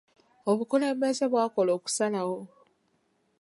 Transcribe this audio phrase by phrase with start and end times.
[0.49, 2.39] Obukulembeze bwakola okusalawo.